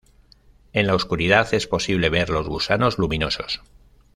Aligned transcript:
En 0.73 0.87
la 0.87 0.95
oscuridad 0.95 1.53
es 1.53 1.67
posible 1.67 2.09
ver 2.09 2.31
los 2.31 2.47
gusanos 2.47 2.97
luminosos. 2.97 3.61